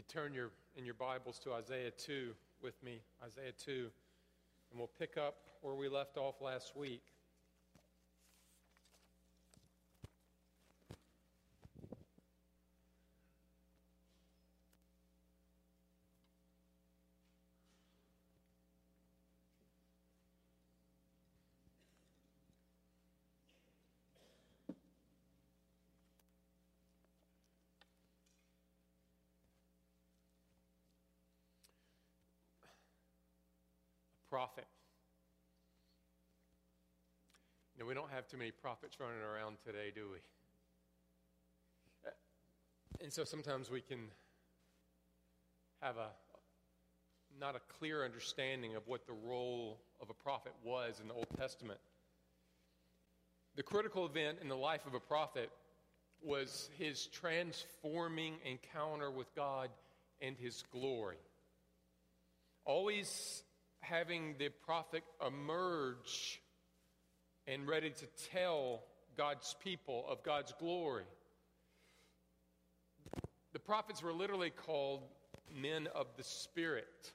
[0.00, 2.32] you turn your, in your Bibles to Isaiah 2
[2.62, 3.90] with me, Isaiah 2,
[4.70, 7.02] and we'll pick up where we left off last week.
[34.40, 34.64] Prophet.
[37.78, 40.18] Know, we don't have too many prophets running around today, do we?
[43.04, 43.98] And so sometimes we can
[45.82, 46.08] have a
[47.38, 51.28] not a clear understanding of what the role of a prophet was in the Old
[51.36, 51.80] Testament.
[53.56, 55.50] The critical event in the life of a prophet
[56.22, 59.68] was his transforming encounter with God
[60.22, 61.18] and his glory.
[62.64, 63.42] Always
[63.80, 66.40] having the prophet emerge
[67.46, 68.82] and ready to tell
[69.16, 71.04] God's people of God's glory.
[73.52, 75.02] The prophets were literally called
[75.60, 77.12] men of the Spirit.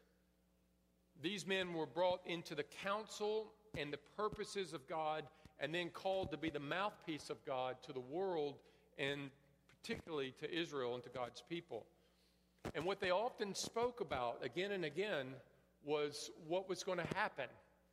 [1.22, 5.23] These men were brought into the counsel and the purposes of God
[5.59, 8.55] and then called to be the mouthpiece of God to the world
[8.97, 9.29] and
[9.81, 11.85] particularly to Israel and to God's people.
[12.73, 15.27] And what they often spoke about again and again
[15.86, 17.45] was what was going to happen,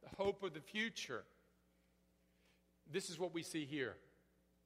[0.02, 1.24] the hope of the future.
[2.90, 3.96] This is what we see here.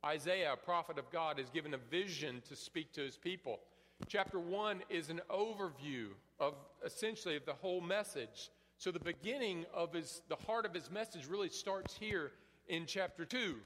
[0.05, 3.61] Isaiah, a prophet of God, is given a vision to speak to his people.
[4.09, 6.55] Chapter 1 is an overview of
[6.85, 8.51] essentially of the whole message.
[8.79, 12.33] So the beginning of his the heart of his message really starts here
[12.69, 13.57] in chapter 2.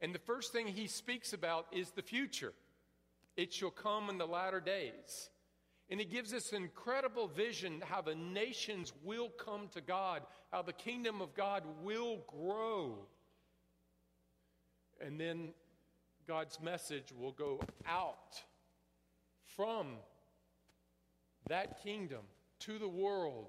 [0.00, 2.52] And the first thing he speaks about is the future.
[3.36, 5.30] It shall come in the latter days.
[5.90, 10.22] And he gives us incredible vision how the nations will come to God,
[10.52, 12.94] how the kingdom of God will grow.
[15.04, 15.48] And then
[16.28, 18.40] God's message will go out
[19.56, 19.96] from
[21.48, 22.20] that kingdom
[22.60, 23.48] to the world,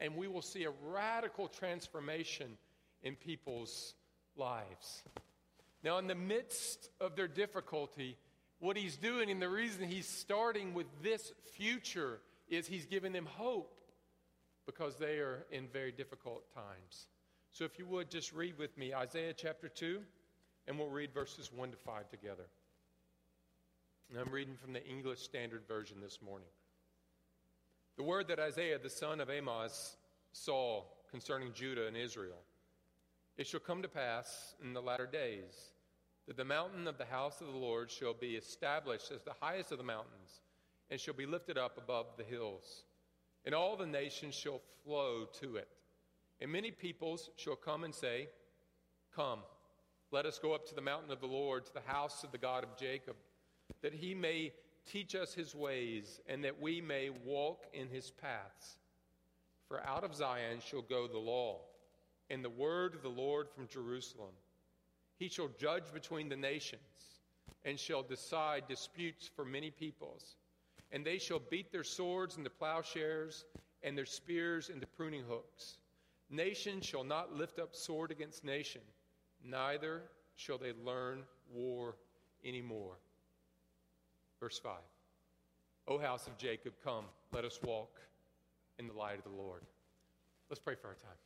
[0.00, 2.58] and we will see a radical transformation
[3.04, 3.94] in people's
[4.36, 5.04] lives.
[5.84, 8.16] Now, in the midst of their difficulty,
[8.58, 13.26] what he's doing, and the reason he's starting with this future is he's giving them
[13.26, 13.72] hope
[14.66, 17.08] because they are in very difficult times.
[17.52, 20.00] So, if you would just read with me Isaiah chapter 2,
[20.66, 22.46] and we'll read verses 1 to 5 together.
[24.10, 26.48] And I'm reading from the English Standard Version this morning.
[27.96, 29.96] The word that Isaiah, the son of Amos,
[30.32, 32.42] saw concerning Judah and Israel.
[33.36, 35.72] It shall come to pass in the latter days
[36.26, 39.72] that the mountain of the house of the Lord shall be established as the highest
[39.72, 40.40] of the mountains,
[40.90, 42.84] and shall be lifted up above the hills.
[43.44, 45.68] And all the nations shall flow to it.
[46.40, 48.28] And many peoples shall come and say,
[49.14, 49.40] Come,
[50.10, 52.38] let us go up to the mountain of the Lord, to the house of the
[52.38, 53.16] God of Jacob,
[53.82, 54.52] that he may
[54.84, 58.78] teach us his ways, and that we may walk in his paths.
[59.68, 61.60] For out of Zion shall go the law,
[62.30, 64.32] and the word of the Lord from Jerusalem.
[65.18, 66.80] He shall judge between the nations
[67.64, 70.36] and shall decide disputes for many peoples.
[70.92, 73.44] And they shall beat their swords into plowshares
[73.82, 75.78] and their spears into pruning hooks.
[76.30, 78.80] Nation shall not lift up sword against nation,
[79.44, 80.02] neither
[80.34, 81.22] shall they learn
[81.52, 81.96] war
[82.44, 82.98] anymore.
[84.40, 84.72] Verse 5
[85.88, 88.00] O house of Jacob, come, let us walk
[88.78, 89.62] in the light of the Lord.
[90.50, 91.25] Let's pray for our time.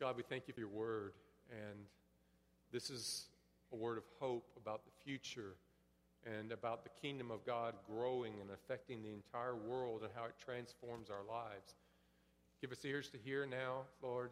[0.00, 1.12] God, we thank you for your word.
[1.50, 1.78] And
[2.72, 3.26] this is
[3.70, 5.56] a word of hope about the future
[6.24, 10.34] and about the kingdom of God growing and affecting the entire world and how it
[10.42, 11.74] transforms our lives.
[12.62, 14.30] Give us ears to hear now, Lord.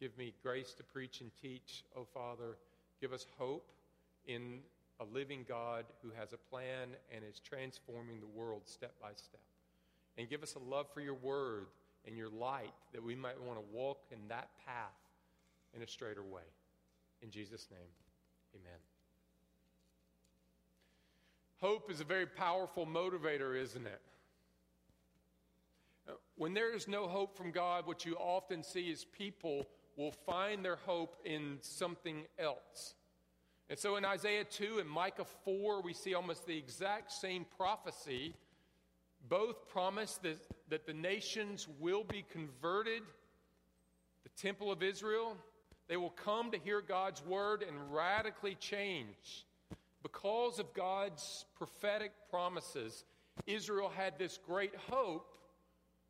[0.00, 2.56] Give me grace to preach and teach, oh Father.
[2.98, 3.70] Give us hope
[4.26, 4.60] in
[4.98, 9.42] a living God who has a plan and is transforming the world step by step.
[10.16, 11.66] And give us a love for your word
[12.06, 15.01] and your light that we might want to walk in that path
[15.74, 16.42] in a straighter way.
[17.22, 17.88] In Jesus' name,
[18.54, 18.78] amen.
[21.60, 24.00] Hope is a very powerful motivator, isn't it?
[26.08, 30.10] Uh, when there is no hope from God, what you often see is people will
[30.26, 32.94] find their hope in something else.
[33.70, 38.34] And so in Isaiah 2 and Micah 4, we see almost the exact same prophecy.
[39.28, 40.38] Both promise that,
[40.68, 43.02] that the nations will be converted,
[44.24, 45.36] the temple of Israel
[45.92, 49.44] they will come to hear God's word and radically change.
[50.02, 53.04] Because of God's prophetic promises,
[53.46, 55.36] Israel had this great hope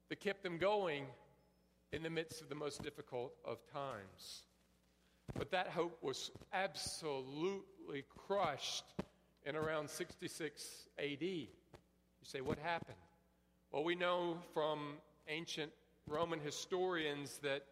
[0.09, 1.07] that kept them going
[1.93, 4.45] in the midst of the most difficult of times.
[5.37, 8.85] But that hope was absolutely crushed
[9.45, 11.23] in around 66 AD.
[11.23, 11.49] You
[12.23, 12.99] say, what happened?
[13.73, 15.73] Well, we know from ancient
[16.07, 17.65] Roman historians that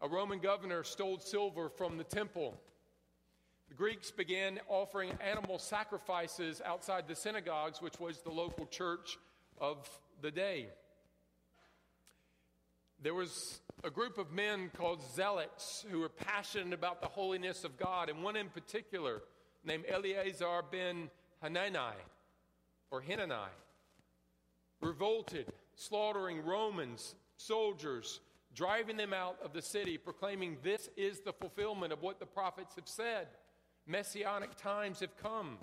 [0.00, 2.60] a Roman governor stole silver from the temple.
[3.68, 9.18] The Greeks began offering animal sacrifices outside the synagogues, which was the local church
[9.60, 9.88] of
[10.22, 10.68] the day.
[13.02, 17.78] There was a group of men called zealots who were passionate about the holiness of
[17.78, 19.22] God, and one in particular
[19.64, 21.10] named Eleazar ben
[21.42, 22.02] Hanani
[22.90, 23.52] or Hanani
[24.80, 28.20] revolted, slaughtering Romans, soldiers,
[28.54, 32.74] driving them out of the city, proclaiming, This is the fulfillment of what the prophets
[32.76, 33.28] have said.
[33.86, 35.58] Messianic times have come.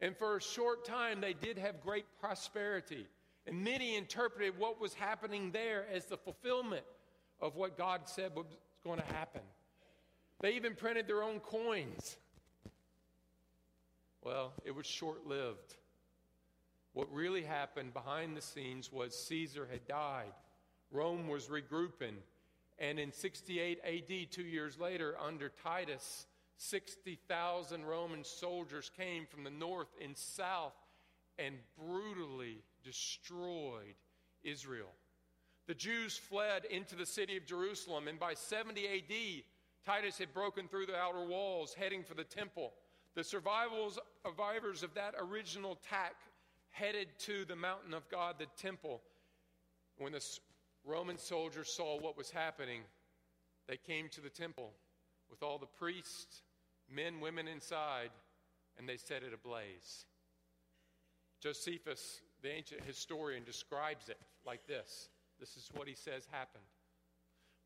[0.00, 3.06] And for a short time, they did have great prosperity.
[3.46, 6.84] And many interpreted what was happening there as the fulfillment
[7.40, 8.46] of what God said was
[8.82, 9.42] going to happen.
[10.40, 12.16] They even printed their own coins.
[14.22, 15.76] Well, it was short lived.
[16.92, 20.32] What really happened behind the scenes was Caesar had died,
[20.90, 22.16] Rome was regrouping,
[22.78, 26.26] and in 68 AD, two years later, under Titus,
[26.56, 30.74] 60,000 Roman soldiers came from the north and south
[31.38, 33.94] and brutally destroyed
[34.42, 34.90] Israel.
[35.66, 39.44] The Jews fled into the city of Jerusalem, and by 70 AD,
[39.86, 42.72] Titus had broken through the outer walls, heading for the temple.
[43.14, 46.16] The survivors of that original attack
[46.70, 49.00] headed to the mountain of God, the temple.
[49.96, 50.24] When the
[50.84, 52.82] Roman soldiers saw what was happening,
[53.68, 54.72] they came to the temple
[55.30, 56.42] with all the priests,
[56.92, 58.10] men, women inside,
[58.78, 60.06] and they set it ablaze.
[61.40, 65.08] Josephus, the ancient historian, describes it like this.
[65.38, 66.64] This is what he says happened.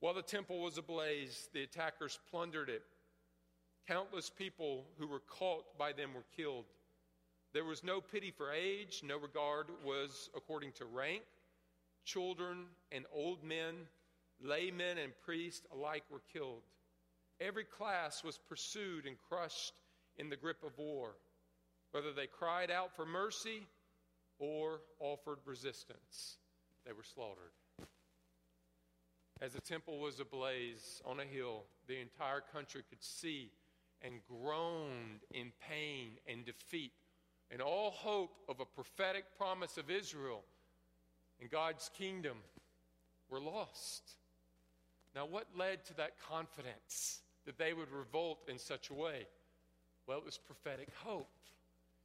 [0.00, 2.82] While the temple was ablaze, the attackers plundered it.
[3.88, 6.66] Countless people who were caught by them were killed.
[7.52, 11.22] There was no pity for age, no regard was according to rank.
[12.04, 13.74] Children and old men,
[14.40, 16.62] laymen and priests alike were killed.
[17.40, 19.72] Every class was pursued and crushed
[20.16, 21.16] in the grip of war,
[21.90, 23.66] whether they cried out for mercy
[24.38, 26.36] or offered resistance.
[26.86, 27.52] They were slaughtered.
[29.40, 33.50] As the temple was ablaze on a hill, the entire country could see
[34.02, 36.92] and groaned in pain and defeat,
[37.50, 40.44] and all hope of a prophetic promise of Israel
[41.40, 42.36] and God's kingdom
[43.28, 44.02] were lost.
[45.14, 49.26] Now, what led to that confidence that they would revolt in such a way?
[50.06, 51.30] Well, it was prophetic hope.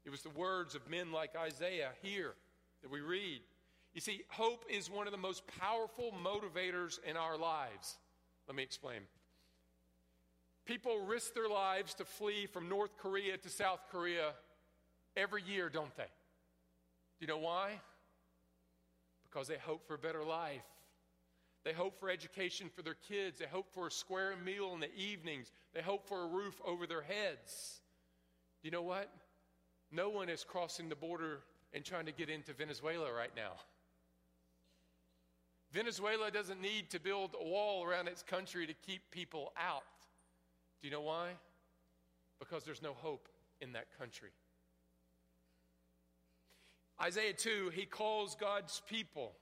[0.06, 2.34] It was the words of men like Isaiah here
[2.82, 3.42] that we read.
[3.94, 7.98] You see, hope is one of the most powerful motivators in our lives.
[8.48, 9.02] Let me explain.
[10.66, 14.34] People risk their lives to flee from North Korea to South Korea
[15.18, 16.04] every year, don't they?
[16.04, 17.80] Do you know why?
[19.32, 20.64] Because they hope for a better life.
[21.64, 23.40] They hope for education for their kids.
[23.40, 25.52] They hope for a square meal in the evenings.
[25.74, 27.82] They hope for a roof over their heads.
[28.62, 29.10] Do you know what?
[29.92, 31.40] No one is crossing the border
[31.74, 33.54] and trying to get into Venezuela right now.
[35.72, 39.84] Venezuela doesn't need to build a wall around its country to keep people out.
[40.82, 41.30] Do you know why?
[42.40, 43.28] Because there's no hope
[43.62, 44.30] in that country.
[47.02, 49.34] Isaiah 2, he calls God's people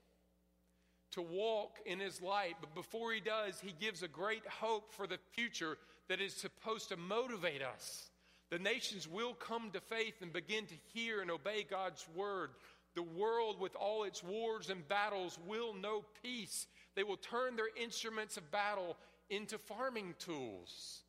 [1.12, 5.08] to walk in his light, but before he does, he gives a great hope for
[5.08, 5.78] the future
[6.10, 8.10] that is supposed to motivate us.
[8.50, 12.52] The nations will come to faith and begin to hear and obey God's word.
[12.96, 16.68] The world, with all its wars and battles, will know peace.
[16.96, 18.98] They will turn their instruments of battle
[19.30, 21.02] into farming tools.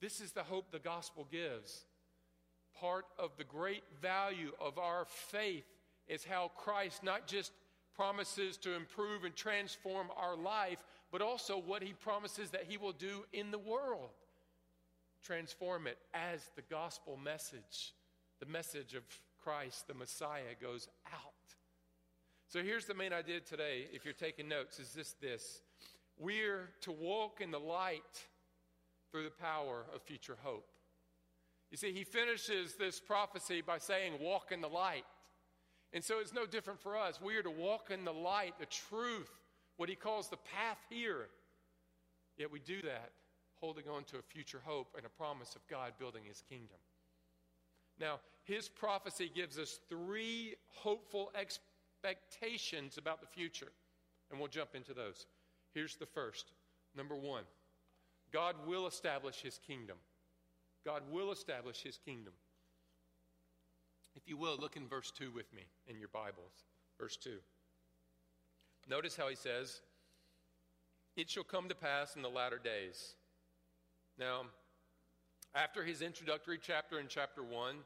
[0.00, 1.84] This is the hope the gospel gives.
[2.80, 5.64] Part of the great value of our faith
[6.08, 7.52] is how Christ not just
[7.94, 10.78] promises to improve and transform our life,
[11.12, 14.10] but also what he promises that he will do in the world.
[15.22, 17.94] Transform it as the gospel message,
[18.40, 19.04] the message of
[19.42, 21.20] Christ, the Messiah, goes out.
[22.48, 25.62] So here's the main idea today, if you're taking notes, is this this.
[26.18, 28.02] We're to walk in the light
[29.10, 30.68] through the power of future hope.
[31.70, 35.04] You see, he finishes this prophecy by saying, Walk in the light.
[35.92, 37.20] And so it's no different for us.
[37.20, 39.30] We are to walk in the light, the truth,
[39.76, 41.28] what he calls the path here.
[42.36, 43.12] Yet we do that
[43.60, 46.76] holding on to a future hope and a promise of God building his kingdom.
[47.98, 53.72] Now, his prophecy gives us three hopeful expectations about the future,
[54.30, 55.26] and we'll jump into those.
[55.72, 56.52] Here's the first.
[56.96, 57.44] Number one
[58.32, 59.96] God will establish his kingdom.
[60.84, 62.34] God will establish his kingdom.
[64.14, 66.64] If you will, look in verse 2 with me in your Bibles.
[67.00, 67.38] Verse 2.
[68.88, 69.80] Notice how he says,
[71.16, 73.14] It shall come to pass in the latter days.
[74.18, 74.42] Now,
[75.54, 77.76] after his introductory chapter in chapter 1,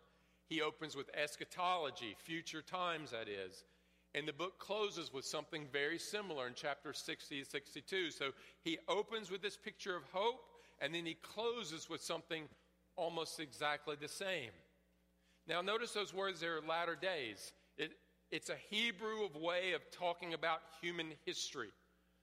[0.49, 3.65] he opens with eschatology, future times, that is.
[4.15, 8.11] And the book closes with something very similar in chapter 60 62.
[8.11, 8.31] So
[8.63, 10.41] he opens with this picture of hope,
[10.81, 12.49] and then he closes with something
[12.99, 14.51] almost exactly the same.
[15.47, 17.53] Now, notice those words there, latter days.
[17.79, 17.93] It,
[18.31, 21.71] it's a Hebrew way of talking about human history.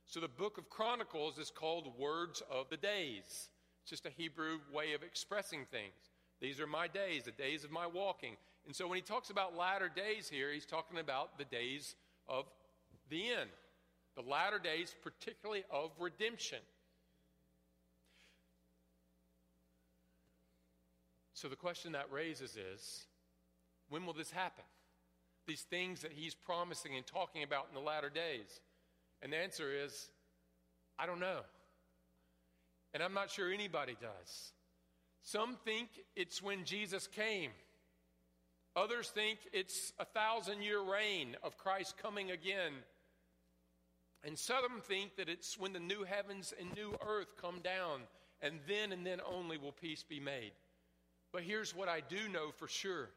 [0.05, 3.49] So the book of Chronicles is called Words of the Days.
[3.81, 5.93] It's just a Hebrew way of expressing things.
[6.41, 8.35] These are my days, the days of my walking.
[8.67, 11.95] And so when he talks about latter days here, he's talking about the days
[12.27, 12.45] of
[13.09, 13.49] the end,
[14.15, 16.59] the latter days, particularly of redemption.
[21.35, 23.05] So the question that raises is
[23.89, 24.63] when will this happen?
[25.47, 28.61] These things that he's promising and talking about in the latter days.
[29.21, 30.09] And the answer is
[30.97, 31.41] I don't know.
[32.93, 34.53] And I'm not sure anybody does.
[35.23, 37.51] Some think it's when Jesus came.
[38.77, 42.71] Others think it's a thousand year reign of Christ coming again.
[44.23, 48.01] And some think that it's when the new heavens and new earth come down,
[48.41, 50.51] and then and then only will peace be made.
[51.35, 53.09] But here's what I do know for sure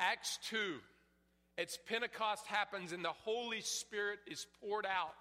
[0.00, 0.76] Acts 2,
[1.58, 5.12] it's Pentecost happens, and the Holy Spirit is poured out.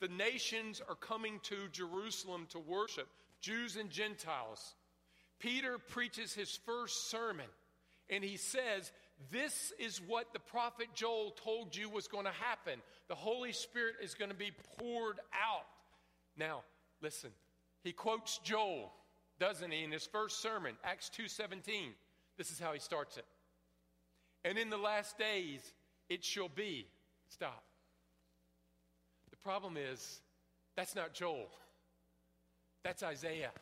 [0.00, 3.06] The nations are coming to Jerusalem to worship,
[3.40, 4.74] Jews and Gentiles.
[5.38, 7.46] Peter preaches his first sermon,
[8.10, 8.90] and he says,
[9.30, 12.80] This is what the prophet Joel told you was going to happen.
[13.06, 15.66] The Holy Spirit is going to be poured out.
[16.36, 16.64] Now,
[17.00, 17.30] listen,
[17.84, 18.90] he quotes Joel
[19.38, 21.94] doesn't he, in his first sermon, Acts 2:17.
[22.36, 23.26] This is how he starts it.
[24.44, 25.74] And in the last days
[26.08, 26.86] it shall be.
[27.28, 27.64] Stop.
[29.30, 30.20] The problem is
[30.76, 31.50] that's not Joel.
[32.82, 33.52] That's Isaiah.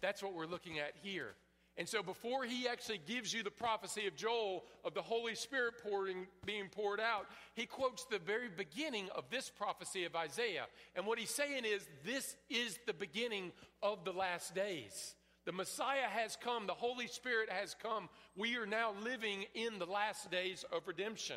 [0.00, 1.34] That's what we're looking at here.
[1.76, 5.74] And so before he actually gives you the prophecy of Joel of the Holy Spirit
[5.82, 10.66] pouring, being poured out, he quotes the very beginning of this prophecy of Isaiah.
[10.94, 13.50] And what he's saying is, this is the beginning
[13.82, 15.16] of the last days.
[15.46, 18.08] The Messiah has come, the Holy Spirit has come.
[18.36, 21.36] We are now living in the last days of redemption.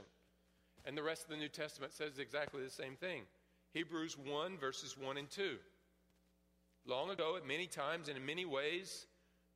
[0.85, 3.23] And the rest of the New Testament says exactly the same thing.
[3.73, 5.57] Hebrews 1, verses 1 and 2.
[6.85, 9.07] Long ago, at many times and in many ways,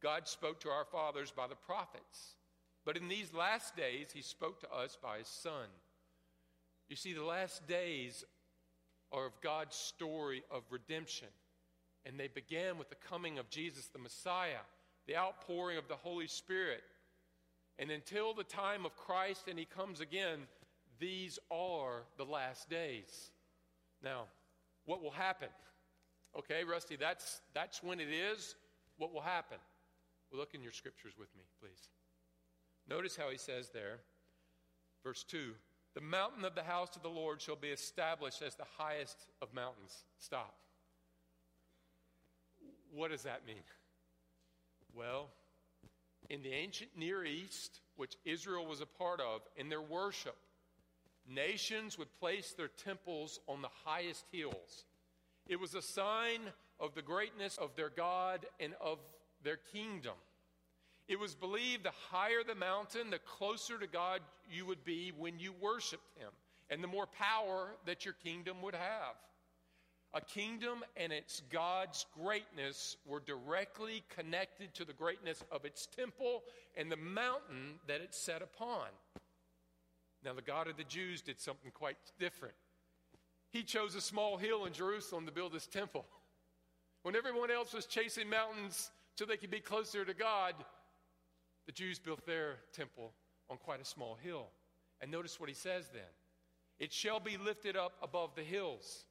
[0.01, 2.35] God spoke to our fathers by the prophets.
[2.85, 5.67] But in these last days, he spoke to us by his Son.
[6.89, 8.23] You see, the last days
[9.11, 11.27] are of God's story of redemption.
[12.05, 14.63] And they began with the coming of Jesus the Messiah,
[15.07, 16.81] the outpouring of the Holy Spirit.
[17.77, 20.39] And until the time of Christ and he comes again,
[20.99, 23.31] these are the last days.
[24.03, 24.23] Now,
[24.85, 25.49] what will happen?
[26.37, 28.55] Okay, Rusty, that's, that's when it is.
[28.97, 29.57] What will happen?
[30.31, 31.89] Well, look in your scriptures with me, please.
[32.87, 33.99] Notice how he says there,
[35.03, 35.51] verse 2
[35.93, 39.53] The mountain of the house of the Lord shall be established as the highest of
[39.53, 40.05] mountains.
[40.19, 40.55] Stop.
[42.93, 43.63] What does that mean?
[44.93, 45.29] Well,
[46.29, 50.35] in the ancient Near East, which Israel was a part of, in their worship,
[51.27, 54.85] nations would place their temples on the highest hills.
[55.47, 56.39] It was a sign
[56.79, 58.99] of the greatness of their God and of
[59.43, 60.13] their kingdom.
[61.07, 65.39] It was believed the higher the mountain, the closer to God you would be when
[65.39, 66.29] you worshiped Him,
[66.69, 69.15] and the more power that your kingdom would have.
[70.13, 76.43] A kingdom and its God's greatness were directly connected to the greatness of its temple
[76.75, 78.87] and the mountain that it set upon.
[80.23, 82.55] Now, the God of the Jews did something quite different.
[83.51, 86.05] He chose a small hill in Jerusalem to build his temple.
[87.03, 90.55] When everyone else was chasing mountains so they could be closer to God,
[91.65, 93.13] the Jews built their temple
[93.49, 94.47] on quite a small hill.
[95.01, 96.01] And notice what he says then
[96.79, 99.05] it shall be lifted up above the hills.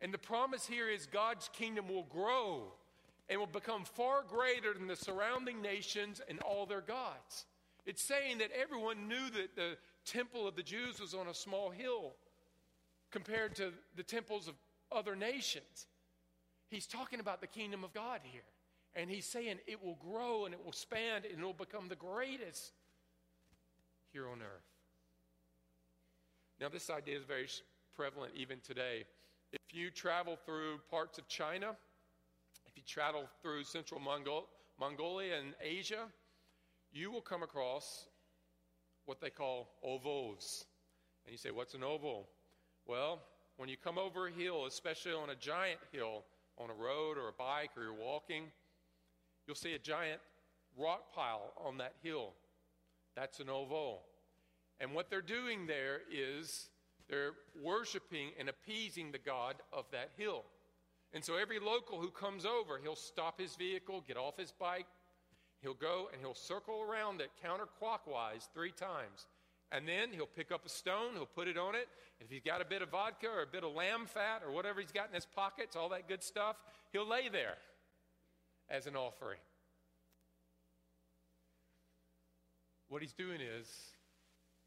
[0.00, 2.72] And the promise here is God's kingdom will grow
[3.28, 7.44] and will become far greater than the surrounding nations and all their gods.
[7.84, 9.76] It's saying that everyone knew that the
[10.06, 12.14] temple of the Jews was on a small hill
[13.10, 14.54] compared to the temples of
[14.90, 15.86] other nations.
[16.70, 18.42] He's talking about the kingdom of God here.
[18.94, 21.96] And he's saying it will grow and it will expand and it will become the
[21.96, 22.72] greatest
[24.12, 24.66] here on earth.
[26.60, 27.48] Now, this idea is very
[27.94, 29.04] prevalent even today.
[29.52, 31.76] If you travel through parts of China,
[32.66, 36.06] if you travel through central Mongol- Mongolia and Asia,
[36.92, 38.06] you will come across
[39.06, 40.66] what they call ovals.
[41.24, 42.28] And you say, What's an oval?
[42.86, 43.22] Well,
[43.56, 46.24] when you come over a hill, especially on a giant hill,
[46.58, 48.44] on a road or a bike or you're walking,
[49.50, 50.20] you'll see a giant
[50.78, 52.34] rock pile on that hill.
[53.16, 54.02] That's an oval.
[54.78, 56.68] And what they're doing there is
[57.08, 60.44] they're worshiping and appeasing the God of that hill.
[61.12, 64.86] And so every local who comes over, he'll stop his vehicle, get off his bike,
[65.62, 69.26] he'll go and he'll circle around it counterclockwise three times.
[69.72, 71.88] And then he'll pick up a stone, he'll put it on it.
[72.20, 74.80] If he's got a bit of vodka or a bit of lamb fat or whatever
[74.80, 76.54] he's got in his pockets, all that good stuff,
[76.92, 77.56] he'll lay there
[78.70, 79.40] as an offering.
[82.88, 83.68] What he's doing is,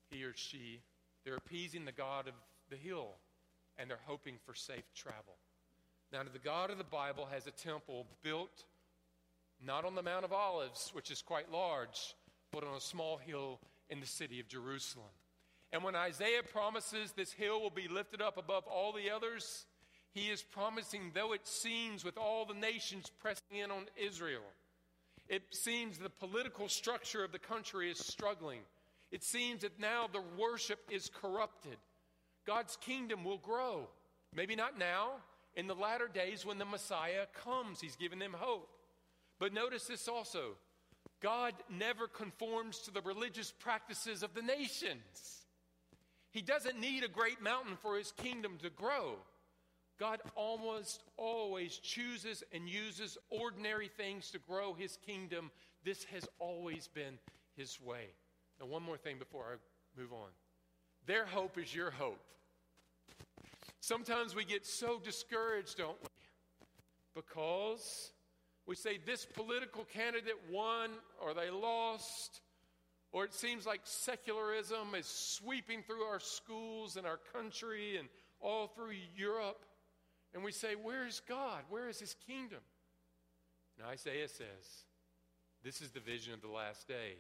[0.10, 0.82] he or she,
[1.26, 2.34] they're appeasing the God of
[2.70, 3.16] the hill
[3.78, 5.38] and they're hoping for safe travel.
[6.12, 8.66] Now, the God of the Bible has a temple built
[9.66, 12.16] not on the Mount of Olives, which is quite large,
[12.52, 15.08] but on a small hill in the city of Jerusalem.
[15.72, 19.66] And when Isaiah promises this hill will be lifted up above all the others,
[20.14, 24.44] he is promising, though it seems with all the nations pressing in on Israel,
[25.28, 28.60] it seems the political structure of the country is struggling.
[29.12, 31.78] It seems that now the worship is corrupted.
[32.46, 33.88] God's kingdom will grow.
[34.36, 35.12] Maybe not now,
[35.56, 37.80] in the latter days when the Messiah comes.
[37.80, 38.70] He's given them hope.
[39.40, 40.56] But notice this also
[41.22, 45.46] God never conforms to the religious practices of the nations.
[46.32, 49.18] He doesn't need a great mountain for his kingdom to grow.
[50.04, 55.50] God almost always chooses and uses ordinary things to grow his kingdom.
[55.86, 57.18] This has always been
[57.56, 58.08] his way.
[58.60, 59.56] Now, one more thing before I
[59.98, 60.28] move on.
[61.06, 62.20] Their hope is your hope.
[63.80, 66.10] Sometimes we get so discouraged, don't we?
[67.16, 68.12] Because
[68.68, 70.90] we say this political candidate won
[71.26, 72.42] or they lost,
[73.14, 78.10] or it seems like secularism is sweeping through our schools and our country and
[78.42, 79.64] all through Europe.
[80.34, 81.64] And we say, Where is God?
[81.70, 82.60] Where is His kingdom?
[83.78, 84.86] And Isaiah says,
[85.64, 87.18] This is the vision of the last day.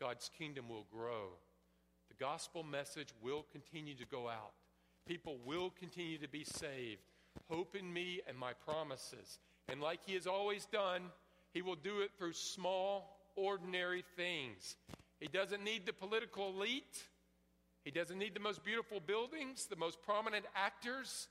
[0.00, 1.30] God's kingdom will grow.
[2.08, 4.52] The gospel message will continue to go out.
[5.06, 7.02] People will continue to be saved.
[7.48, 9.38] Hope in me and my promises.
[9.68, 11.02] And like He has always done,
[11.52, 14.76] He will do it through small, ordinary things.
[15.20, 17.04] He doesn't need the political elite.
[17.84, 21.28] He doesn't need the most beautiful buildings, the most prominent actors.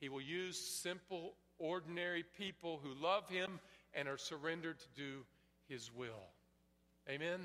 [0.00, 3.60] He will use simple, ordinary people who love Him
[3.94, 5.24] and are surrendered to do
[5.68, 6.28] His will.
[7.08, 7.40] Amen?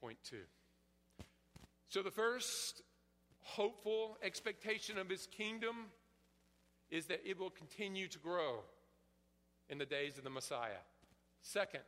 [0.00, 0.44] Point two.
[1.88, 2.82] So, the first
[3.40, 5.86] hopeful expectation of His kingdom
[6.90, 8.60] is that it will continue to grow
[9.68, 10.82] in the days of the Messiah.
[11.42, 11.80] Second,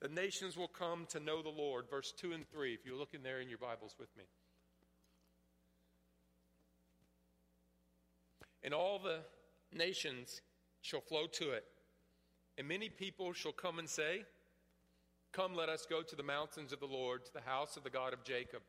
[0.00, 1.88] the nations will come to know the Lord.
[1.90, 4.24] Verse 2 and 3, if you look in there in your Bibles with me.
[8.64, 9.18] And all the
[9.72, 10.40] nations
[10.80, 11.64] shall flow to it.
[12.58, 14.24] And many people shall come and say,
[15.32, 17.90] Come, let us go to the mountains of the Lord, to the house of the
[17.90, 18.62] God of Jacob.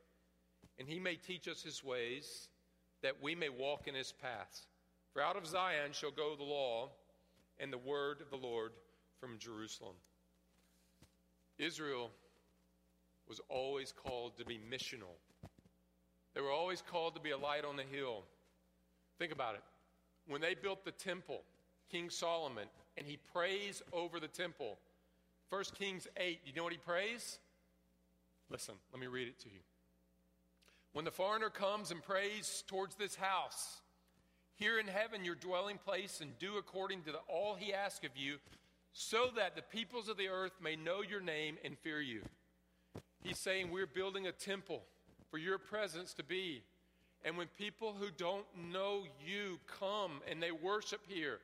[0.80, 2.50] And he may teach us his ways,
[3.04, 4.66] that we may walk in his paths.
[5.14, 6.90] For out of Zion shall go the law
[7.60, 8.72] and the word of the Lord
[9.20, 9.94] from Jerusalem.
[11.60, 12.10] Israel
[13.30, 15.16] was always called to be missional.
[16.34, 18.24] They were always called to be a light on the hill.
[19.20, 19.62] Think about it.
[20.28, 21.42] When they built the temple,
[21.92, 24.78] King Solomon, and he prays over the temple.
[25.50, 27.40] 1 Kings 8, you know what he prays?
[28.50, 29.60] Listen, let me read it to you.
[30.94, 33.82] When the foreigner comes and prays towards this house,
[34.56, 38.12] here in heaven your dwelling place, and do according to the, all he asks of
[38.16, 38.38] you,
[38.94, 42.22] so that the peoples of the earth may know your name and fear you.
[43.22, 44.84] He's saying, We're building a temple
[45.30, 46.64] for your presence to be.
[47.26, 51.40] And when people who don't know you come and they worship here,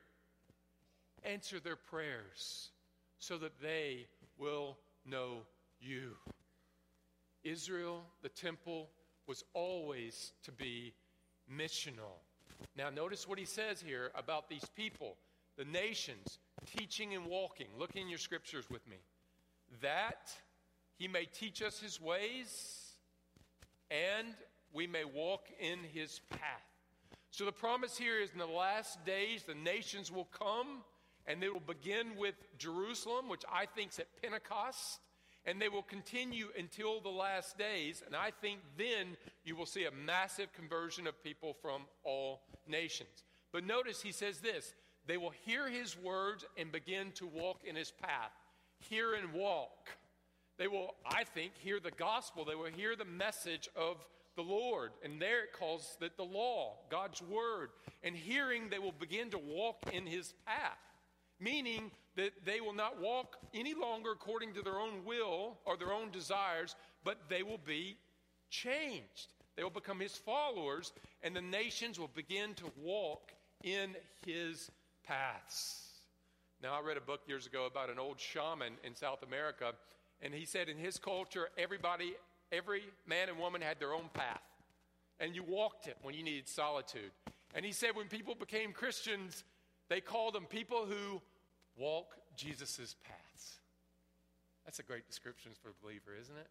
[1.24, 2.70] answer their prayers
[3.18, 4.06] so that they
[4.38, 5.38] will know
[5.80, 6.12] you.
[7.42, 8.90] Israel, the temple,
[9.26, 10.94] was always to be
[11.52, 12.20] missional.
[12.76, 15.16] Now, notice what he says here about these people,
[15.58, 16.38] the nations,
[16.76, 17.66] teaching and walking.
[17.76, 18.98] Look in your scriptures with me.
[19.80, 20.30] That
[20.96, 22.92] he may teach us his ways
[23.90, 24.28] and
[24.72, 26.40] we may walk in his path.
[27.30, 30.82] So the promise here is in the last days, the nations will come,
[31.26, 35.00] and they will begin with Jerusalem, which I think is at Pentecost.
[35.44, 38.02] And they will continue until the last days.
[38.06, 43.24] And I think then you will see a massive conversion of people from all nations.
[43.50, 44.74] But notice he says this
[45.06, 48.32] they will hear his words and begin to walk in his path.
[48.78, 49.88] Hear and walk.
[50.58, 52.44] They will, I think, hear the gospel.
[52.44, 53.96] They will hear the message of
[54.36, 54.90] the Lord.
[55.04, 57.70] And there it calls that the law, God's word.
[58.02, 60.78] And hearing, they will begin to walk in his path,
[61.40, 65.92] meaning that they will not walk any longer according to their own will or their
[65.92, 67.96] own desires, but they will be
[68.50, 69.32] changed.
[69.56, 70.92] They will become his followers,
[71.22, 74.70] and the nations will begin to walk in his
[75.06, 75.88] paths.
[76.62, 79.72] Now, I read a book years ago about an old shaman in South America,
[80.20, 82.14] and he said in his culture, everybody,
[82.52, 84.42] every man and woman had their own path,
[85.18, 87.10] and you walked it when you needed solitude.
[87.54, 89.44] And he said when people became Christians,
[89.88, 91.20] they called them people who
[91.76, 93.58] walk Jesus' paths.
[94.64, 96.48] That's a great description for a believer, isn't it?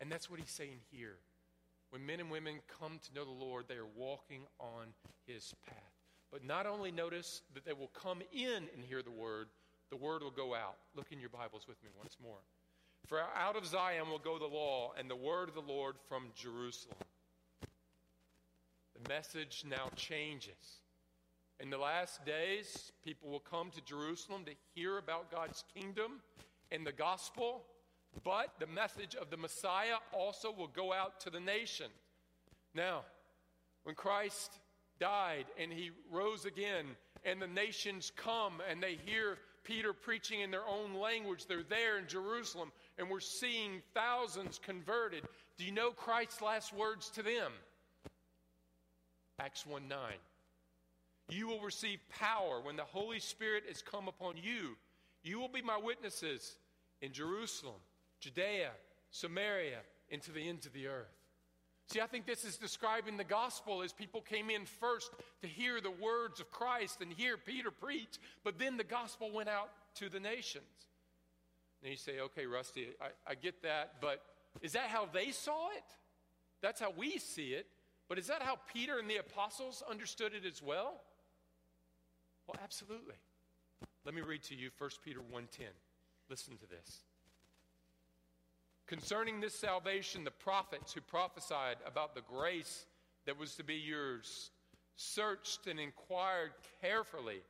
[0.00, 1.16] And that's what he's saying here.
[1.90, 4.88] When men and women come to know the Lord, they are walking on
[5.26, 5.76] his path.
[6.30, 9.48] But not only notice that they will come in and hear the word,
[9.90, 10.76] the word will go out.
[10.94, 12.40] Look in your Bibles with me once more.
[13.08, 16.24] For out of Zion will go the law and the word of the Lord from
[16.34, 16.98] Jerusalem.
[18.92, 20.82] The message now changes.
[21.58, 26.20] In the last days, people will come to Jerusalem to hear about God's kingdom
[26.70, 27.64] and the gospel,
[28.24, 31.90] but the message of the Messiah also will go out to the nation.
[32.74, 33.04] Now,
[33.84, 34.60] when Christ
[35.00, 36.84] died and he rose again,
[37.24, 41.46] and the nations come and they hear Peter preaching in their own language.
[41.46, 45.22] They're there in Jerusalem, and we're seeing thousands converted.
[45.56, 47.52] Do you know Christ's last words to them?
[49.40, 49.98] Acts 1 9.
[51.30, 54.76] You will receive power when the Holy Spirit has come upon you.
[55.22, 56.56] You will be my witnesses
[57.02, 57.80] in Jerusalem,
[58.20, 58.70] Judea,
[59.10, 59.78] Samaria,
[60.10, 61.06] and to the ends of the earth.
[61.88, 65.80] See, I think this is describing the gospel as people came in first to hear
[65.80, 70.08] the words of Christ and hear Peter preach, but then the gospel went out to
[70.08, 70.87] the nations.
[71.82, 74.22] And you say, okay, Rusty, I, I get that, but
[74.62, 75.84] is that how they saw it?
[76.60, 77.66] That's how we see it.
[78.08, 81.02] But is that how Peter and the apostles understood it as well?
[82.46, 83.16] Well, absolutely.
[84.04, 85.66] Let me read to you 1 Peter 1:10.
[86.30, 87.04] Listen to this.
[88.86, 92.86] Concerning this salvation, the prophets who prophesied about the grace
[93.26, 94.50] that was to be yours
[94.96, 97.42] searched and inquired carefully,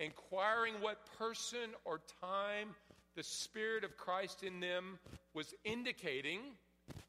[0.00, 2.74] inquiring what person or time
[3.16, 4.98] the Spirit of Christ in them
[5.34, 6.40] was indicating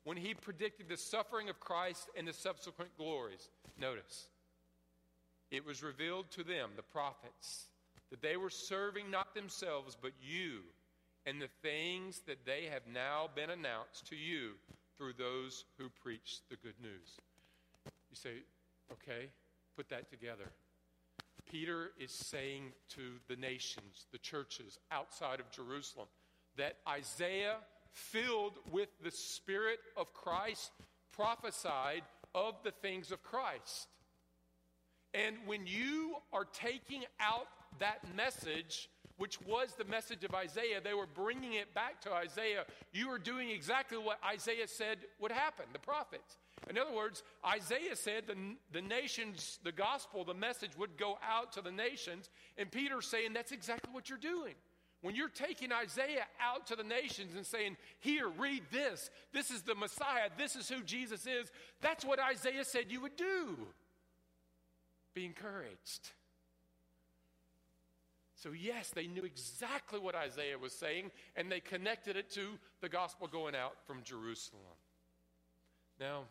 [0.03, 3.49] when he predicted the suffering of Christ and the subsequent glories.
[3.79, 4.29] Notice,
[5.51, 7.65] it was revealed to them, the prophets,
[8.09, 10.61] that they were serving not themselves, but you
[11.25, 14.53] and the things that they have now been announced to you
[14.97, 17.17] through those who preach the good news.
[17.85, 18.29] You say,
[18.91, 19.29] okay,
[19.75, 20.51] put that together.
[21.51, 26.07] Peter is saying to the nations, the churches outside of Jerusalem,
[26.57, 27.57] that Isaiah,
[27.91, 30.71] filled with the Spirit of Christ,
[31.11, 33.89] prophesied of the things of Christ.
[35.13, 37.47] And when you are taking out
[37.79, 42.63] that message, which was the message of Isaiah, they were bringing it back to Isaiah.
[42.93, 46.37] You are doing exactly what Isaiah said would happen, the prophets.
[46.69, 48.35] In other words, Isaiah said the,
[48.71, 52.29] the nations, the gospel, the message would go out to the nations.
[52.57, 54.53] And Peter's saying that's exactly what you're doing.
[55.01, 59.09] When you're taking Isaiah out to the nations and saying, Here, read this.
[59.33, 60.29] This is the Messiah.
[60.37, 61.51] This is who Jesus is.
[61.81, 63.57] That's what Isaiah said you would do.
[65.15, 66.11] Be encouraged.
[68.35, 72.89] So, yes, they knew exactly what Isaiah was saying, and they connected it to the
[72.89, 74.61] gospel going out from Jerusalem.
[75.99, 76.23] Now,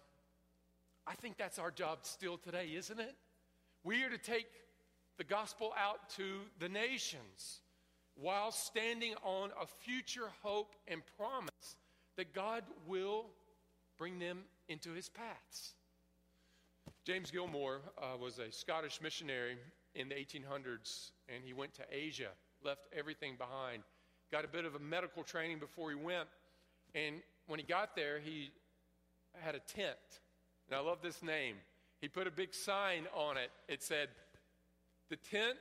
[1.10, 3.16] I think that's our job still today, isn't it?
[3.82, 4.46] We are to take
[5.18, 7.62] the gospel out to the nations
[8.14, 11.74] while standing on a future hope and promise
[12.16, 13.26] that God will
[13.98, 15.74] bring them into his paths.
[17.04, 19.56] James Gilmour uh, was a Scottish missionary
[19.96, 22.28] in the 1800s, and he went to Asia,
[22.62, 23.82] left everything behind,
[24.30, 26.28] got a bit of a medical training before he went.
[26.94, 27.16] And
[27.48, 28.52] when he got there, he
[29.40, 29.96] had a tent.
[30.70, 31.56] And I love this name.
[32.00, 33.50] He put a big sign on it.
[33.68, 34.08] It said,
[35.08, 35.58] The tent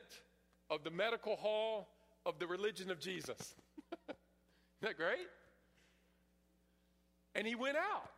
[0.69, 1.89] of the medical hall
[2.25, 3.55] of the religion of Jesus.
[4.07, 4.17] Isn't
[4.81, 5.27] that great?
[7.33, 8.11] And he went out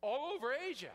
[0.00, 0.86] all over Asia.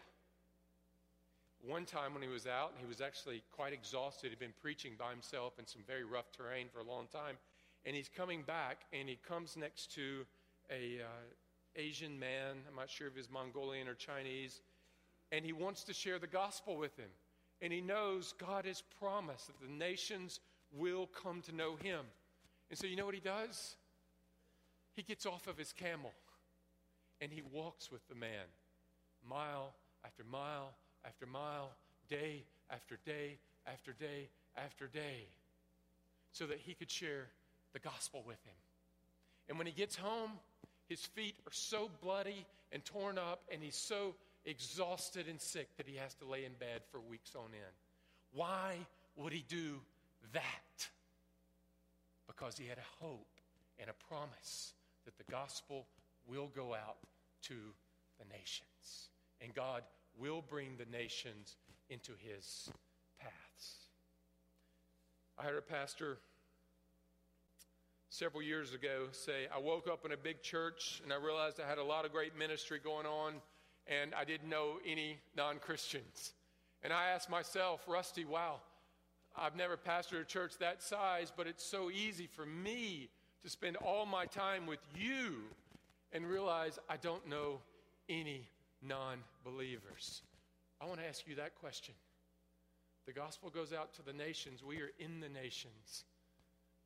[1.65, 4.29] One time when he was out, he was actually quite exhausted.
[4.29, 7.35] He'd been preaching by himself in some very rough terrain for a long time.
[7.85, 10.25] And he's coming back, and he comes next to
[10.71, 11.23] a, uh,
[11.75, 12.57] Asian man.
[12.67, 14.61] I'm not sure if he's Mongolian or Chinese.
[15.31, 17.09] And he wants to share the gospel with him.
[17.61, 20.39] And he knows God has promised that the nations
[20.71, 22.01] will come to know him.
[22.69, 23.75] And so, you know what he does?
[24.95, 26.11] He gets off of his camel
[27.21, 28.45] and he walks with the man
[29.27, 29.73] mile
[30.05, 30.73] after mile
[31.07, 31.71] after mile,
[32.09, 35.27] day after day after day after day,
[36.31, 37.27] so that he could share
[37.73, 38.55] the gospel with him.
[39.47, 40.31] And when he gets home,
[40.89, 44.15] his feet are so bloody and torn up, and he's so
[44.47, 47.75] exhausted and sick that he has to lay in bed for weeks on end.
[48.31, 48.77] Why
[49.17, 49.81] would he do
[50.33, 50.87] that?
[52.27, 53.27] Because he had a hope
[53.77, 54.73] and a promise
[55.05, 55.85] that the gospel
[56.25, 56.97] will go out
[57.43, 57.55] to
[58.17, 59.09] the nations.
[59.41, 59.83] And God
[60.17, 61.57] will bring the nations
[61.89, 62.69] into his
[63.19, 63.75] paths.
[65.37, 66.17] I heard a pastor
[68.09, 71.69] several years ago say, I woke up in a big church and I realized I
[71.69, 73.33] had a lot of great ministry going on
[73.87, 76.33] and I didn't know any non Christians.
[76.83, 78.57] And I asked myself, Rusty, wow,
[79.35, 83.09] I've never pastored a church that size, but it's so easy for me
[83.43, 85.43] to spend all my time with you
[86.11, 87.59] and realize I don't know
[88.09, 88.47] any
[88.81, 90.21] non believers.
[90.81, 91.95] I want to ask you that question.
[93.05, 94.63] The gospel goes out to the nations.
[94.63, 96.03] We are in the nations.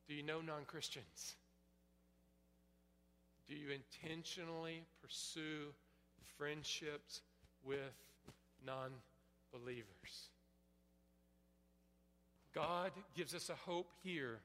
[0.07, 1.35] Do you know non Christians?
[3.47, 5.73] Do you intentionally pursue
[6.37, 7.21] friendships
[7.63, 7.79] with
[8.65, 8.91] non
[9.51, 10.29] believers?
[12.53, 14.39] God gives us a hope here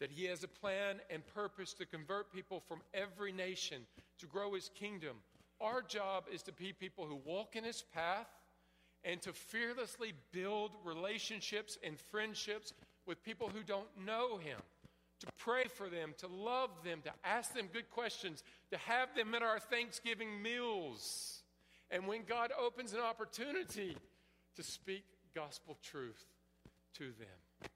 [0.00, 3.82] that He has a plan and purpose to convert people from every nation
[4.18, 5.16] to grow His kingdom.
[5.60, 8.28] Our job is to be people who walk in His path
[9.04, 12.72] and to fearlessly build relationships and friendships
[13.06, 14.60] with people who don't know Him,
[15.20, 19.34] to pray for them, to love them, to ask them good questions, to have them
[19.34, 21.42] at our Thanksgiving meals.
[21.90, 23.96] And when God opens an opportunity,
[24.58, 25.04] to speak
[25.36, 26.24] gospel truth
[26.94, 27.68] to them.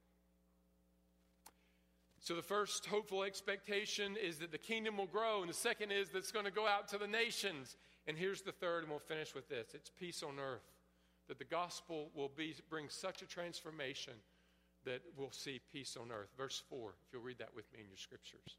[2.19, 6.09] So, the first hopeful expectation is that the kingdom will grow, and the second is
[6.09, 7.77] that it's going to go out to the nations.
[8.09, 10.69] And here's the third, and we'll finish with this it's peace on earth.
[11.29, 14.15] That the gospel will be, bring such a transformation
[14.85, 16.31] that we'll see peace on earth.
[16.37, 18.57] Verse 4, if you'll read that with me in your scriptures.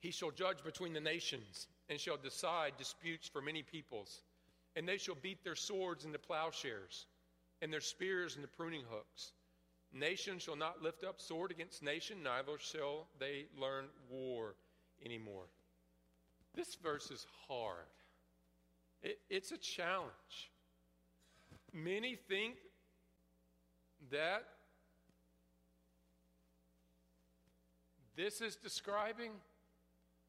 [0.00, 4.22] He shall judge between the nations and shall decide disputes for many peoples.
[4.76, 7.06] And they shall beat their swords into plowshares
[7.62, 9.32] and their spears into pruning hooks.
[9.92, 14.54] Nation shall not lift up sword against nation, neither shall they learn war
[15.04, 15.46] anymore.
[16.54, 17.86] This verse is hard.
[19.02, 20.50] It, it's a challenge.
[21.72, 22.56] Many think
[24.10, 24.44] that
[28.16, 29.32] this is describing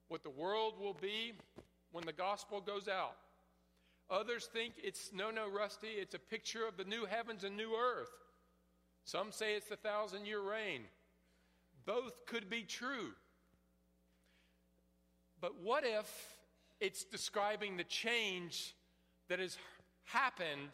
[0.10, 1.34] what the world will be
[1.92, 3.16] when the gospel goes out.
[4.10, 7.76] Others think it's no, no, Rusty, it's a picture of the new heavens and new
[7.76, 8.12] earth.
[9.04, 10.82] Some say it's the thousand year reign.
[11.86, 13.14] Both could be true.
[15.40, 16.37] But what if
[16.80, 18.76] it's describing the change
[19.30, 19.58] that has
[20.06, 20.70] happened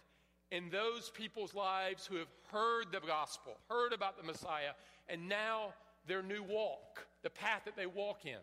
[0.52, 4.74] in those people's lives who have heard the gospel, heard about the Messiah,
[5.10, 5.74] and now
[6.08, 8.38] their new walk, the path that they walk in?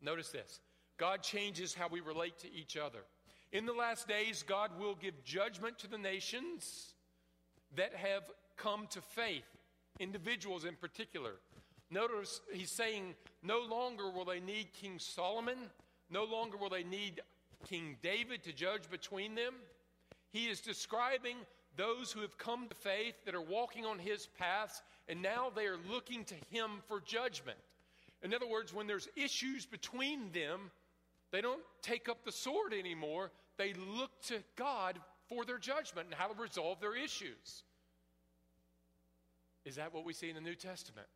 [0.00, 0.60] Notice this
[0.96, 3.00] God changes how we relate to each other.
[3.52, 6.94] In the last days, God will give judgment to the nations
[7.76, 8.22] that have
[8.56, 9.44] come to faith,
[9.98, 11.32] individuals in particular.
[11.90, 15.58] Notice he's saying, no longer will they need King Solomon,
[16.12, 17.20] no longer will they need
[17.68, 19.54] King David to judge between them.
[20.30, 21.36] He is describing
[21.76, 25.66] those who have come to faith that are walking on his paths, and now they
[25.66, 27.58] are looking to him for judgment.
[28.22, 30.70] In other words, when there's issues between them,
[31.32, 33.30] they don't take up the sword anymore.
[33.56, 34.98] They look to God
[35.28, 37.64] for their judgment and how to resolve their issues.
[39.64, 41.06] Is that what we see in the New Testament?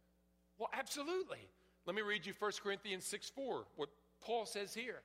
[0.59, 1.49] Well, absolutely.
[1.85, 3.89] Let me read you 1 Corinthians 6 4, what
[4.27, 5.03] Paul says here.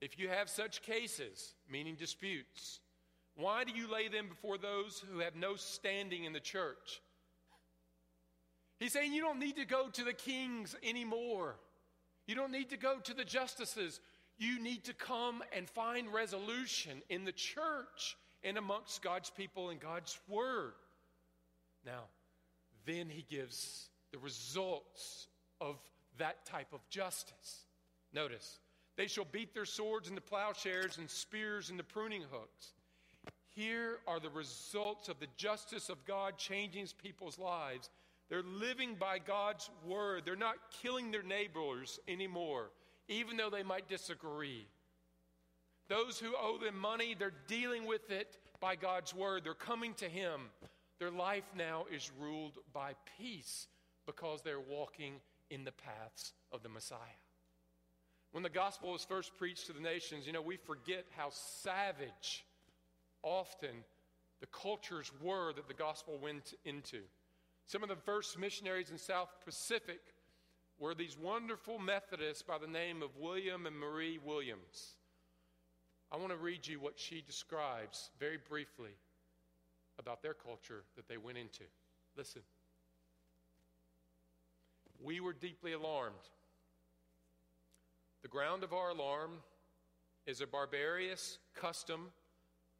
[0.00, 2.78] If you have such cases, meaning disputes,
[3.34, 7.02] why do you lay them before those who have no standing in the church?
[8.78, 11.56] He's saying you don't need to go to the kings anymore.
[12.28, 13.98] You don't need to go to the justices.
[14.38, 19.80] You need to come and find resolution in the church and amongst God's people and
[19.80, 20.74] God's word.
[21.84, 22.04] Now,
[22.86, 25.26] then he gives the results
[25.60, 25.76] of
[26.18, 27.66] that type of justice.
[28.12, 28.58] Notice,
[28.96, 32.72] they shall beat their swords into plowshares and spears into pruning hooks.
[33.54, 37.90] Here are the results of the justice of God changing people's lives
[38.28, 40.22] They're living by God's word.
[40.24, 42.70] They're not killing their neighbors anymore,
[43.08, 44.66] even though they might disagree.
[45.88, 49.44] Those who owe them money, they're dealing with it by God's word.
[49.44, 50.50] They're coming to Him.
[50.98, 53.66] Their life now is ruled by peace
[54.04, 55.14] because they're walking
[55.50, 56.98] in the paths of the Messiah.
[58.32, 62.44] When the gospel was first preached to the nations, you know, we forget how savage
[63.22, 63.84] often
[64.40, 67.00] the cultures were that the gospel went into.
[67.66, 70.00] Some of the first missionaries in South Pacific
[70.78, 74.96] were these wonderful Methodists by the name of William and Marie Williams.
[76.10, 78.92] I want to read you what she describes very briefly
[79.98, 81.64] about their culture that they went into.
[82.16, 82.42] Listen.
[85.02, 86.16] We were deeply alarmed.
[88.22, 89.38] The ground of our alarm
[90.26, 92.08] is a barbarous custom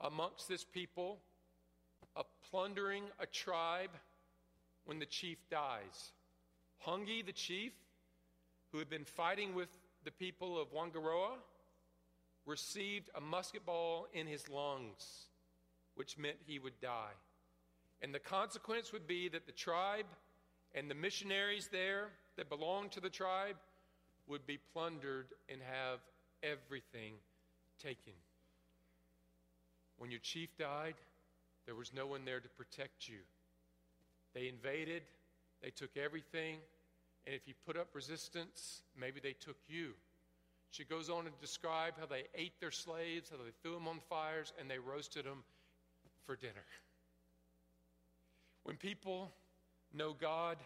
[0.00, 1.20] amongst this people
[2.16, 3.90] of plundering a tribe
[4.84, 6.12] when the chief dies.
[6.84, 7.72] Hongi, the chief,
[8.72, 9.68] who had been fighting with
[10.04, 11.36] the people of Whangaroa,
[12.46, 15.28] received a musket ball in his lungs,
[15.94, 17.14] which meant he would die.
[18.02, 20.06] And the consequence would be that the tribe
[20.74, 23.56] and the missionaries there that belonged to the tribe
[24.26, 26.00] would be plundered and have
[26.42, 27.14] everything
[27.82, 28.12] taken.
[29.98, 30.94] When your chief died,
[31.66, 33.18] there was no one there to protect you.
[34.34, 35.02] They invaded,
[35.62, 36.58] they took everything,
[37.26, 39.92] and if you put up resistance, maybe they took you.
[40.70, 44.00] She goes on to describe how they ate their slaves, how they threw them on
[44.08, 45.42] fires, and they roasted them
[46.26, 46.64] for dinner.
[48.64, 49.32] When people
[49.94, 50.56] know God,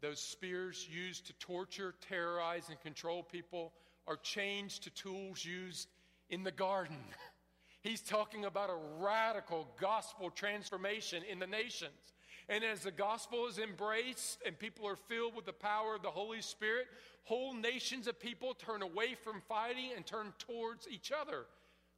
[0.00, 3.72] those spears used to torture, terrorize, and control people
[4.06, 5.88] are changed to tools used
[6.30, 6.96] in the garden.
[7.82, 12.14] He's talking about a radical gospel transformation in the nations.
[12.48, 16.10] And as the gospel is embraced and people are filled with the power of the
[16.10, 16.86] Holy Spirit,
[17.24, 21.44] whole nations of people turn away from fighting and turn towards each other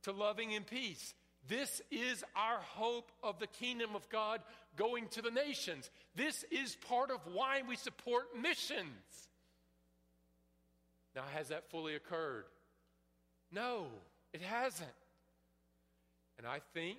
[0.02, 1.14] to loving and peace.
[1.48, 4.40] This is our hope of the kingdom of God
[4.76, 5.90] going to the nations.
[6.14, 9.28] This is part of why we support missions.
[11.14, 12.44] Now, has that fully occurred?
[13.50, 13.86] No,
[14.32, 14.88] it hasn't.
[16.38, 16.98] And I think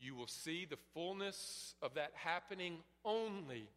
[0.00, 3.68] you will see the fullness of that happening only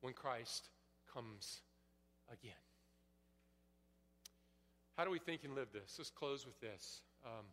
[0.00, 0.68] when Christ
[1.14, 1.60] comes
[2.30, 2.52] again.
[4.96, 5.94] How do we think and live this?
[5.98, 7.00] Let's close with this.
[7.24, 7.46] Um,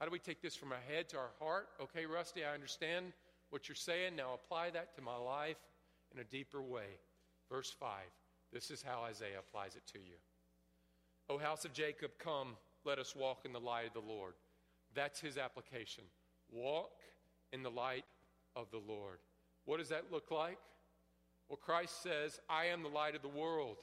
[0.00, 1.68] how do we take this from our head to our heart?
[1.80, 3.12] Okay, Rusty, I understand
[3.50, 4.16] what you're saying.
[4.16, 5.58] Now apply that to my life
[6.14, 6.98] in a deeper way.
[7.50, 7.90] Verse 5.
[8.50, 10.16] This is how Isaiah applies it to you.
[11.28, 14.32] O house of Jacob, come, let us walk in the light of the Lord.
[14.94, 16.04] That's his application.
[16.50, 16.92] Walk
[17.52, 18.04] in the light
[18.56, 19.18] of the Lord.
[19.66, 20.58] What does that look like?
[21.48, 23.76] Well, Christ says, I am the light of the world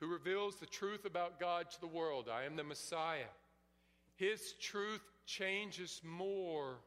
[0.00, 2.28] who reveals the truth about God to the world.
[2.32, 3.30] I am the Messiah.
[4.16, 6.78] His truth changes more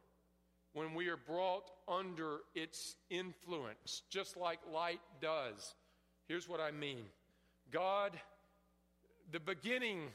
[0.72, 5.74] when we are brought under its influence, just like light does.
[6.28, 7.04] Here's what I mean
[7.70, 8.12] God,
[9.32, 10.08] the beginning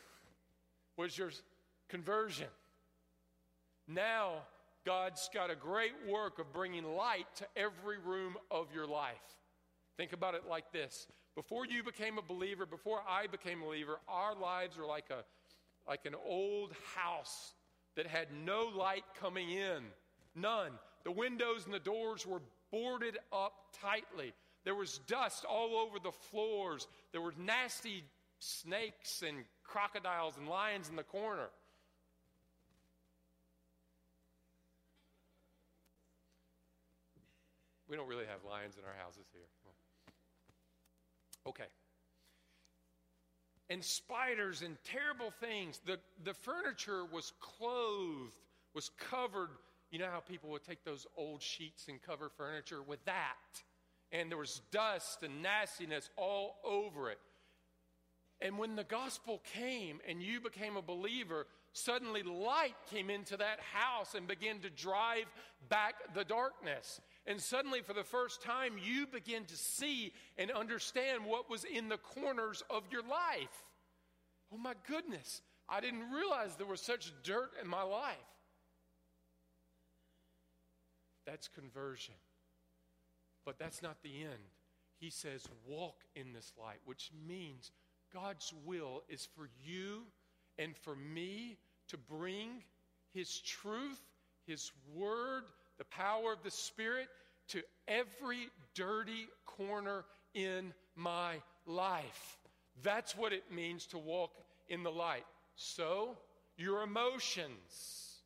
[0.98, 1.32] was your
[1.90, 2.48] conversion.
[3.88, 4.44] Now,
[4.86, 9.16] God's got a great work of bringing light to every room of your life.
[9.98, 11.08] Think about it like this.
[11.36, 15.24] Before you became a believer, before I became a believer, our lives were like a
[15.88, 17.54] like an old house
[17.96, 19.84] that had no light coming in.
[20.36, 20.72] None.
[21.04, 22.42] The windows and the doors were
[22.72, 24.34] boarded up tightly.
[24.64, 26.88] There was dust all over the floors.
[27.12, 28.04] There were nasty
[28.40, 31.50] snakes and crocodiles and lions in the corner.
[37.90, 39.42] We don't really have lions in our houses here.
[41.46, 41.66] Okay.
[43.72, 45.80] And spiders and terrible things.
[45.86, 48.36] The, the furniture was clothed,
[48.74, 49.48] was covered.
[49.92, 53.38] You know how people would take those old sheets and cover furniture with that?
[54.12, 57.20] And there was dust and nastiness all over it.
[58.42, 63.60] And when the gospel came and you became a believer, suddenly light came into that
[63.72, 65.26] house and began to drive
[65.70, 67.00] back the darkness.
[67.28, 71.88] And suddenly, for the first time, you begin to see and understand what was in
[71.88, 73.64] the corners of your life.
[74.54, 78.16] Oh my goodness, I didn't realize there was such dirt in my life.
[81.26, 82.16] That's conversion.
[83.46, 84.50] But that's not the end.
[85.00, 87.72] He says, walk in this light, which means
[88.14, 90.04] God's will is for you
[90.60, 92.64] and for me to bring
[93.14, 94.00] His truth,
[94.46, 95.44] His word,
[95.78, 97.08] the power of the Spirit
[97.50, 101.36] to every dirty corner in my
[101.66, 102.38] life.
[102.84, 104.32] That's what it means to walk
[104.70, 105.26] in the light.
[105.56, 106.18] So,
[106.58, 108.22] your emotions,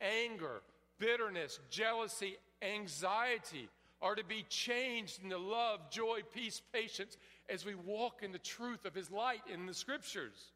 [0.00, 0.62] anger,
[0.98, 3.68] bitterness, jealousy, anxiety
[4.02, 7.16] are to be changed into love, joy, peace, patience
[7.48, 10.52] as we walk in the truth of His light in the scriptures.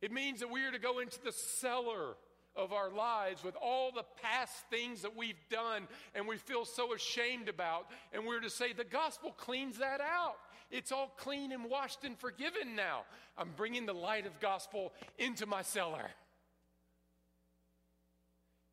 [0.00, 2.16] It means that we are to go into the cellar
[2.54, 6.94] of our lives with all the past things that we've done and we feel so
[6.94, 10.36] ashamed about, and we're to say, the gospel cleans that out.
[10.70, 13.04] It's all clean and washed and forgiven now.
[13.38, 16.10] I'm bringing the light of gospel into my cellar.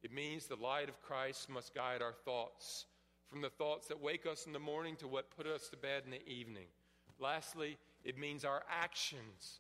[0.02, 2.86] It means the light of Christ must guide our thoughts,
[3.30, 6.04] from the thoughts that wake us in the morning to what put us to bed
[6.06, 6.68] in the evening.
[7.20, 9.60] Lastly, it means our actions,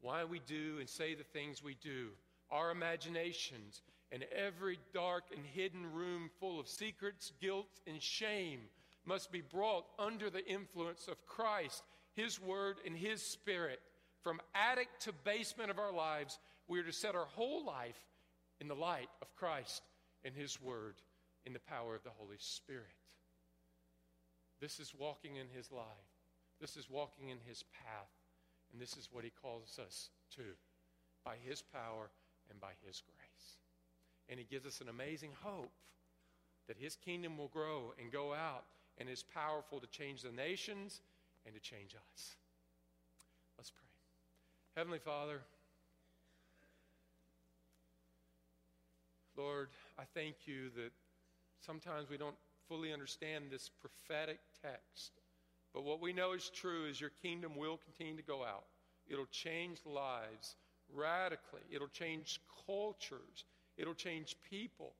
[0.00, 2.08] why we do and say the things we do,
[2.50, 8.60] our imaginations, and every dark and hidden room full of secrets, guilt, and shame
[9.04, 11.82] must be brought under the influence of Christ,
[12.14, 13.80] His Word, and His Spirit.
[14.22, 16.38] From attic to basement of our lives,
[16.68, 17.98] we are to set our whole life
[18.60, 19.82] in the light of Christ
[20.24, 20.94] and His Word,
[21.44, 22.86] in the power of the Holy Spirit.
[24.60, 25.84] This is walking in His life.
[26.60, 28.10] This is walking in His path.
[28.72, 30.42] And this is what He calls us to
[31.24, 32.10] by His power
[32.48, 33.58] and by His grace.
[34.28, 35.72] And He gives us an amazing hope
[36.68, 38.64] that His kingdom will grow and go out
[38.98, 41.00] and is powerful to change the nations
[41.46, 42.36] and to change us.
[43.58, 43.88] Let's pray.
[44.76, 45.40] Heavenly Father,
[49.36, 49.68] Lord,
[49.98, 50.92] I thank you that
[51.64, 52.36] sometimes we don't
[52.68, 55.12] fully understand this prophetic text.
[55.74, 58.64] But what we know is true is your kingdom will continue to go out.
[59.08, 60.56] It'll change lives
[60.94, 61.62] radically.
[61.70, 63.44] It'll change cultures.
[63.76, 64.92] It'll change people.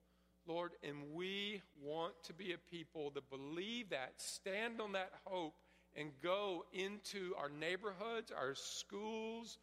[0.47, 5.55] Lord, and we want to be a people that believe that, stand on that hope,
[5.95, 9.59] and go into our neighborhoods, our schools,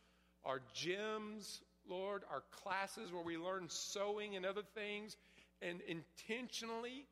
[0.46, 5.18] our gyms, Lord, our classes where we learn sewing and other things,
[5.62, 7.06] and intentionally,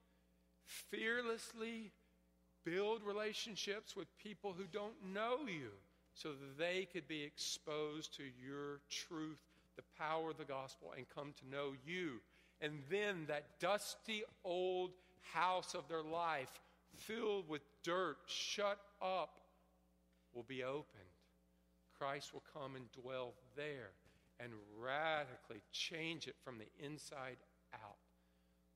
[0.65, 1.91] fearlessly
[2.63, 5.71] build relationships with people who don't know you
[6.13, 9.41] so that they could be exposed to your truth,
[9.75, 12.19] the power of the gospel, and come to know you
[12.61, 14.91] and then that dusty old
[15.33, 16.59] house of their life,
[16.95, 19.39] filled with dirt, shut up,
[20.33, 21.03] will be opened.
[21.97, 23.91] Christ will come and dwell there
[24.39, 27.37] and radically change it from the inside
[27.73, 27.97] out.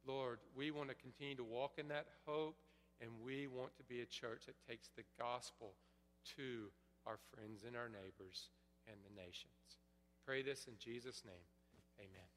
[0.05, 2.57] Lord, we want to continue to walk in that hope,
[2.99, 5.73] and we want to be a church that takes the gospel
[6.37, 6.71] to
[7.05, 8.49] our friends and our neighbors
[8.87, 9.77] and the nations.
[10.25, 11.45] Pray this in Jesus' name.
[11.99, 12.30] Amen.